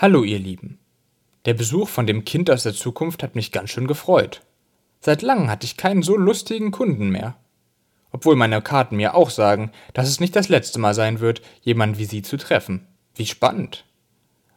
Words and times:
Hallo 0.00 0.22
ihr 0.22 0.38
Lieben. 0.38 0.78
Der 1.44 1.54
Besuch 1.54 1.88
von 1.88 2.06
dem 2.06 2.24
Kind 2.24 2.52
aus 2.52 2.62
der 2.62 2.72
Zukunft 2.72 3.24
hat 3.24 3.34
mich 3.34 3.50
ganz 3.50 3.70
schön 3.70 3.88
gefreut. 3.88 4.42
Seit 5.00 5.22
langem 5.22 5.50
hatte 5.50 5.64
ich 5.64 5.76
keinen 5.76 6.02
so 6.02 6.16
lustigen 6.16 6.70
Kunden 6.70 7.08
mehr. 7.10 7.34
Obwohl 8.12 8.36
meine 8.36 8.62
Karten 8.62 8.94
mir 8.94 9.16
auch 9.16 9.28
sagen, 9.28 9.72
dass 9.94 10.08
es 10.08 10.20
nicht 10.20 10.36
das 10.36 10.48
letzte 10.48 10.78
Mal 10.78 10.94
sein 10.94 11.18
wird, 11.18 11.42
jemanden 11.62 11.98
wie 11.98 12.04
Sie 12.04 12.22
zu 12.22 12.36
treffen. 12.36 12.86
Wie 13.16 13.26
spannend. 13.26 13.86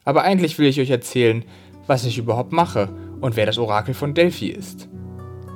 Aber 0.04 0.22
eigentlich 0.22 0.60
will 0.60 0.68
ich 0.68 0.78
euch 0.78 0.90
erzählen, 0.90 1.44
was 1.88 2.04
ich 2.04 2.18
überhaupt 2.18 2.52
mache 2.52 2.96
und 3.20 3.34
wer 3.34 3.44
das 3.44 3.58
Orakel 3.58 3.94
von 3.94 4.14
Delphi 4.14 4.46
ist. 4.46 4.88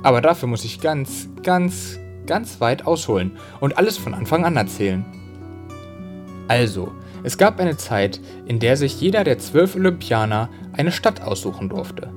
Aber 0.03 0.19
dafür 0.19 0.49
muss 0.49 0.65
ich 0.65 0.81
ganz, 0.81 1.29
ganz, 1.43 1.97
ganz 2.25 2.59
weit 2.59 2.85
ausholen 2.85 3.37
und 3.61 3.77
alles 3.77 3.97
von 3.97 4.13
Anfang 4.13 4.43
an 4.43 4.57
erzählen. 4.57 5.05
Also, 6.47 6.93
es 7.23 7.37
gab 7.37 7.59
eine 7.59 7.77
Zeit, 7.77 8.21
in 8.45 8.59
der 8.59 8.77
sich 8.77 9.01
jeder 9.01 9.23
der 9.23 9.37
zwölf 9.37 9.75
Olympianer 9.75 10.49
eine 10.73 10.91
Stadt 10.91 11.21
aussuchen 11.21 11.69
durfte. 11.69 12.13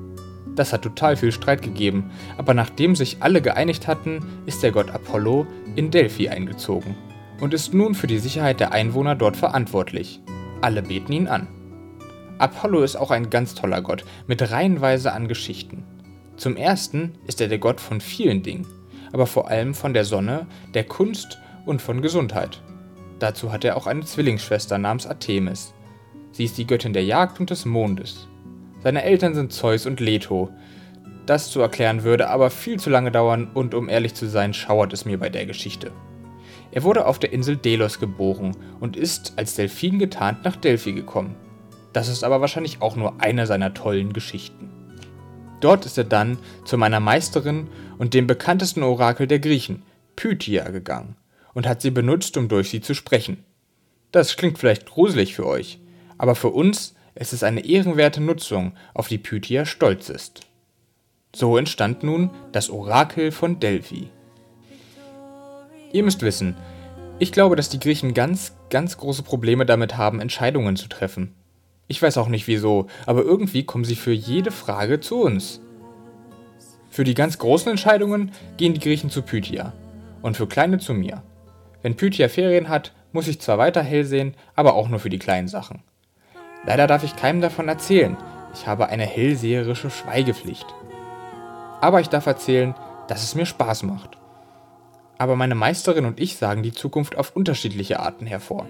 Das 0.55 0.73
hat 0.73 0.81
total 0.81 1.15
viel 1.15 1.31
Streit 1.31 1.61
gegeben, 1.61 2.11
aber 2.37 2.53
nachdem 2.53 2.95
sich 2.95 3.17
alle 3.21 3.41
geeinigt 3.41 3.87
hatten, 3.87 4.19
ist 4.45 4.63
der 4.63 4.71
Gott 4.71 4.89
Apollo 4.89 5.47
in 5.75 5.91
Delphi 5.91 6.29
eingezogen 6.29 6.95
und 7.39 7.53
ist 7.53 7.73
nun 7.73 7.95
für 7.95 8.07
die 8.07 8.19
Sicherheit 8.19 8.59
der 8.59 8.71
Einwohner 8.71 9.15
dort 9.15 9.37
verantwortlich. 9.37 10.21
Alle 10.61 10.81
beten 10.81 11.11
ihn 11.13 11.27
an. 11.27 11.47
Apollo 12.37 12.83
ist 12.83 12.95
auch 12.95 13.11
ein 13.11 13.29
ganz 13.29 13.55
toller 13.55 13.81
Gott 13.81 14.03
mit 14.27 14.51
reihenweise 14.51 15.13
an 15.13 15.27
Geschichten. 15.27 15.83
Zum 16.37 16.55
ersten 16.55 17.13
ist 17.27 17.39
er 17.39 17.47
der 17.47 17.59
Gott 17.59 17.79
von 17.79 18.01
vielen 18.01 18.43
Dingen, 18.43 18.65
aber 19.13 19.27
vor 19.27 19.49
allem 19.49 19.73
von 19.73 19.93
der 19.93 20.05
Sonne, 20.05 20.47
der 20.73 20.83
Kunst 20.83 21.39
und 21.65 21.81
von 21.81 22.01
Gesundheit. 22.01 22.61
Dazu 23.21 23.51
hat 23.51 23.63
er 23.63 23.77
auch 23.77 23.85
eine 23.85 24.03
Zwillingsschwester 24.03 24.79
namens 24.79 25.05
Artemis. 25.05 25.75
Sie 26.31 26.45
ist 26.45 26.57
die 26.57 26.65
Göttin 26.65 26.91
der 26.91 27.03
Jagd 27.03 27.39
und 27.39 27.51
des 27.51 27.65
Mondes. 27.65 28.27
Seine 28.81 29.03
Eltern 29.03 29.35
sind 29.35 29.53
Zeus 29.53 29.85
und 29.85 29.99
Leto. 29.99 30.49
Das 31.27 31.51
zu 31.51 31.61
erklären 31.61 32.01
würde 32.01 32.31
aber 32.31 32.49
viel 32.49 32.79
zu 32.79 32.89
lange 32.89 33.11
dauern 33.11 33.51
und 33.53 33.75
um 33.75 33.89
ehrlich 33.89 34.15
zu 34.15 34.27
sein, 34.27 34.55
schauert 34.55 34.91
es 34.91 35.05
mir 35.05 35.19
bei 35.19 35.29
der 35.29 35.45
Geschichte. 35.45 35.91
Er 36.71 36.81
wurde 36.81 37.05
auf 37.05 37.19
der 37.19 37.31
Insel 37.31 37.57
Delos 37.57 37.99
geboren 37.99 38.57
und 38.79 38.97
ist 38.97 39.33
als 39.35 39.53
Delfin 39.53 39.99
getarnt 39.99 40.43
nach 40.43 40.55
Delphi 40.55 40.93
gekommen. 40.93 41.35
Das 41.93 42.07
ist 42.07 42.23
aber 42.23 42.41
wahrscheinlich 42.41 42.81
auch 42.81 42.95
nur 42.95 43.21
eine 43.21 43.45
seiner 43.45 43.75
tollen 43.75 44.13
Geschichten. 44.13 44.71
Dort 45.59 45.85
ist 45.85 45.99
er 45.99 46.05
dann 46.05 46.39
zu 46.65 46.75
meiner 46.75 46.99
Meisterin 46.99 47.67
und 47.99 48.15
dem 48.15 48.25
bekanntesten 48.25 48.81
Orakel 48.81 49.27
der 49.27 49.37
Griechen, 49.37 49.83
Pythia, 50.15 50.67
gegangen 50.71 51.17
und 51.53 51.67
hat 51.67 51.81
sie 51.81 51.91
benutzt, 51.91 52.37
um 52.37 52.47
durch 52.47 52.69
sie 52.69 52.81
zu 52.81 52.93
sprechen. 52.93 53.43
Das 54.11 54.35
klingt 54.35 54.57
vielleicht 54.57 54.85
gruselig 54.85 55.35
für 55.35 55.45
euch, 55.45 55.79
aber 56.17 56.35
für 56.35 56.49
uns 56.49 56.95
ist 57.15 57.33
es 57.33 57.43
eine 57.43 57.65
ehrenwerte 57.65 58.21
Nutzung, 58.21 58.73
auf 58.93 59.07
die 59.07 59.17
Pythia 59.17 59.65
stolz 59.65 60.09
ist. 60.09 60.41
So 61.35 61.57
entstand 61.57 62.03
nun 62.03 62.29
das 62.51 62.69
Orakel 62.69 63.31
von 63.31 63.59
Delphi. 63.59 64.09
Ihr 65.93 66.03
müsst 66.03 66.21
wissen, 66.21 66.55
ich 67.19 67.31
glaube, 67.31 67.55
dass 67.55 67.69
die 67.69 67.79
Griechen 67.79 68.13
ganz, 68.13 68.55
ganz 68.69 68.97
große 68.97 69.23
Probleme 69.23 69.65
damit 69.65 69.97
haben, 69.97 70.19
Entscheidungen 70.19 70.75
zu 70.75 70.87
treffen. 70.87 71.35
Ich 71.87 72.01
weiß 72.01 72.17
auch 72.17 72.29
nicht 72.29 72.47
wieso, 72.47 72.87
aber 73.05 73.23
irgendwie 73.23 73.63
kommen 73.63 73.83
sie 73.83 73.95
für 73.95 74.13
jede 74.13 74.51
Frage 74.51 74.99
zu 74.99 75.21
uns. 75.21 75.61
Für 76.89 77.03
die 77.03 77.13
ganz 77.13 77.37
großen 77.37 77.69
Entscheidungen 77.69 78.31
gehen 78.57 78.73
die 78.73 78.79
Griechen 78.79 79.09
zu 79.09 79.21
Pythia 79.21 79.73
und 80.21 80.35
für 80.35 80.47
kleine 80.47 80.79
zu 80.79 80.93
mir. 80.93 81.23
Wenn 81.81 81.95
Pythia 81.95 82.29
Ferien 82.29 82.69
hat, 82.69 82.93
muss 83.11 83.27
ich 83.27 83.41
zwar 83.41 83.57
weiter 83.57 83.81
hell 83.81 84.05
sehen, 84.05 84.35
aber 84.55 84.75
auch 84.75 84.87
nur 84.87 84.99
für 84.99 85.09
die 85.09 85.19
kleinen 85.19 85.47
Sachen. 85.47 85.83
Leider 86.65 86.87
darf 86.87 87.03
ich 87.03 87.15
keinem 87.15 87.41
davon 87.41 87.67
erzählen. 87.67 88.17
Ich 88.53 88.67
habe 88.67 88.89
eine 88.89 89.05
hellseherische 89.05 89.89
Schweigepflicht. 89.89 90.67
Aber 91.81 91.99
ich 91.99 92.09
darf 92.09 92.25
erzählen, 92.27 92.75
dass 93.07 93.23
es 93.23 93.35
mir 93.35 93.45
Spaß 93.45 93.83
macht. 93.83 94.17
Aber 95.17 95.35
meine 95.35 95.55
Meisterin 95.55 96.05
und 96.05 96.19
ich 96.19 96.37
sagen 96.37 96.63
die 96.63 96.71
Zukunft 96.71 97.17
auf 97.17 97.35
unterschiedliche 97.35 97.99
Arten 97.99 98.25
hervor. 98.25 98.67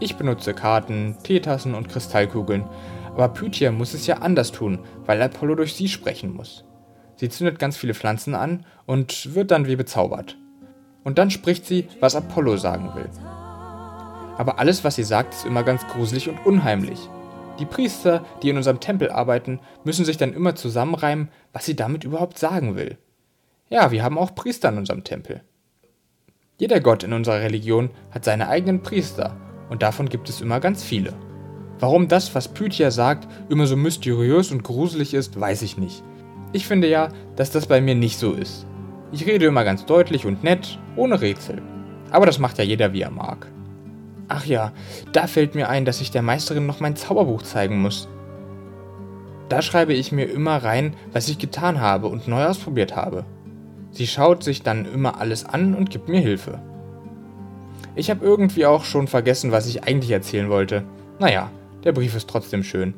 Ich 0.00 0.16
benutze 0.16 0.54
Karten, 0.54 1.16
Teetassen 1.22 1.74
und 1.74 1.88
Kristallkugeln, 1.88 2.64
aber 3.08 3.28
Pythia 3.28 3.72
muss 3.72 3.94
es 3.94 4.06
ja 4.06 4.16
anders 4.16 4.52
tun, 4.52 4.78
weil 5.06 5.20
Apollo 5.20 5.56
durch 5.56 5.74
sie 5.74 5.88
sprechen 5.88 6.32
muss. 6.32 6.64
Sie 7.16 7.28
zündet 7.28 7.58
ganz 7.58 7.76
viele 7.76 7.94
Pflanzen 7.94 8.34
an 8.34 8.64
und 8.86 9.34
wird 9.34 9.50
dann 9.50 9.66
wie 9.66 9.76
bezaubert. 9.76 10.36
Und 11.04 11.18
dann 11.18 11.30
spricht 11.30 11.66
sie, 11.66 11.88
was 12.00 12.14
Apollo 12.14 12.56
sagen 12.56 12.92
will. 12.94 13.08
Aber 14.38 14.58
alles, 14.58 14.84
was 14.84 14.96
sie 14.96 15.04
sagt, 15.04 15.34
ist 15.34 15.44
immer 15.44 15.62
ganz 15.62 15.86
gruselig 15.88 16.28
und 16.28 16.44
unheimlich. 16.46 16.98
Die 17.58 17.66
Priester, 17.66 18.24
die 18.42 18.48
in 18.48 18.56
unserem 18.56 18.80
Tempel 18.80 19.10
arbeiten, 19.10 19.60
müssen 19.84 20.04
sich 20.04 20.16
dann 20.16 20.32
immer 20.32 20.54
zusammenreimen, 20.54 21.28
was 21.52 21.66
sie 21.66 21.76
damit 21.76 22.04
überhaupt 22.04 22.38
sagen 22.38 22.76
will. 22.76 22.98
Ja, 23.68 23.90
wir 23.90 24.02
haben 24.02 24.18
auch 24.18 24.34
Priester 24.34 24.70
in 24.70 24.78
unserem 24.78 25.04
Tempel. 25.04 25.42
Jeder 26.58 26.80
Gott 26.80 27.02
in 27.02 27.12
unserer 27.12 27.40
Religion 27.40 27.90
hat 28.10 28.24
seine 28.24 28.48
eigenen 28.48 28.82
Priester 28.82 29.36
und 29.68 29.82
davon 29.82 30.08
gibt 30.08 30.28
es 30.28 30.40
immer 30.40 30.60
ganz 30.60 30.82
viele. 30.82 31.14
Warum 31.78 32.06
das, 32.06 32.34
was 32.34 32.52
Pythia 32.52 32.90
sagt, 32.90 33.26
immer 33.50 33.66
so 33.66 33.76
mysteriös 33.76 34.52
und 34.52 34.62
gruselig 34.62 35.14
ist, 35.14 35.40
weiß 35.40 35.62
ich 35.62 35.76
nicht. 35.76 36.02
Ich 36.52 36.66
finde 36.66 36.88
ja, 36.88 37.08
dass 37.36 37.50
das 37.50 37.66
bei 37.66 37.80
mir 37.80 37.94
nicht 37.94 38.18
so 38.18 38.32
ist. 38.32 38.66
Ich 39.12 39.26
rede 39.26 39.44
immer 39.44 39.62
ganz 39.62 39.84
deutlich 39.84 40.24
und 40.24 40.42
nett, 40.42 40.78
ohne 40.96 41.20
Rätsel. 41.20 41.60
Aber 42.10 42.24
das 42.24 42.38
macht 42.38 42.56
ja 42.56 42.64
jeder, 42.64 42.94
wie 42.94 43.02
er 43.02 43.10
mag. 43.10 43.46
Ach 44.28 44.46
ja, 44.46 44.72
da 45.12 45.26
fällt 45.26 45.54
mir 45.54 45.68
ein, 45.68 45.84
dass 45.84 46.00
ich 46.00 46.10
der 46.10 46.22
Meisterin 46.22 46.64
noch 46.64 46.80
mein 46.80 46.96
Zauberbuch 46.96 47.42
zeigen 47.42 47.82
muss. 47.82 48.08
Da 49.50 49.60
schreibe 49.60 49.92
ich 49.92 50.12
mir 50.12 50.24
immer 50.24 50.56
rein, 50.64 50.96
was 51.12 51.28
ich 51.28 51.38
getan 51.38 51.80
habe 51.80 52.06
und 52.06 52.26
neu 52.26 52.46
ausprobiert 52.46 52.96
habe. 52.96 53.26
Sie 53.90 54.06
schaut 54.06 54.42
sich 54.42 54.62
dann 54.62 54.86
immer 54.86 55.20
alles 55.20 55.44
an 55.44 55.74
und 55.74 55.90
gibt 55.90 56.08
mir 56.08 56.20
Hilfe. 56.20 56.62
Ich 57.94 58.08
habe 58.08 58.24
irgendwie 58.24 58.64
auch 58.64 58.84
schon 58.84 59.08
vergessen, 59.08 59.52
was 59.52 59.66
ich 59.66 59.84
eigentlich 59.84 60.10
erzählen 60.10 60.48
wollte. 60.48 60.84
Naja, 61.18 61.50
der 61.84 61.92
Brief 61.92 62.14
ist 62.14 62.30
trotzdem 62.30 62.62
schön. 62.62 62.94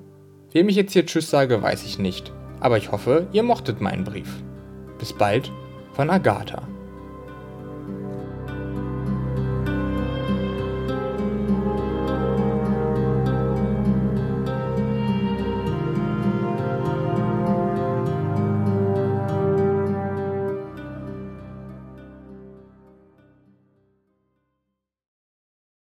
Wem 0.53 0.69
ich 0.69 0.77
jetzt 0.77 0.93
hier 0.93 1.05
Tschüss 1.05 1.29
sage, 1.29 1.61
weiß 1.61 1.85
ich 1.85 1.99
nicht. 1.99 2.33
Aber 2.61 2.79
ich 2.79 2.93
hoffe, 2.93 3.27
ihr 3.33 3.43
mochtet 3.43 3.81
meinen 3.81 4.05
Brief. 4.05 4.29
Bis 5.01 5.13
bald 5.13 5.51
von 5.94 6.10
Agatha. 6.10 6.74